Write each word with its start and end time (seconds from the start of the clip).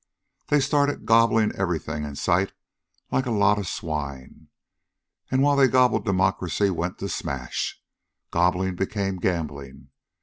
"They 0.47 0.59
started 0.61 1.05
gobbling 1.05 1.51
everything 1.51 2.05
in 2.05 2.15
sight 2.15 2.53
like 3.11 3.27
a 3.27 3.29
lot 3.29 3.59
of 3.59 3.67
swine, 3.67 4.47
and 5.29 5.43
while 5.43 5.55
they 5.55 5.67
gobbled 5.67 6.05
democracy 6.05 6.71
went 6.71 6.97
to 6.97 7.07
smash. 7.07 7.79
Gobbling 8.31 8.73
became 8.77 9.17
gambling. 9.17 9.89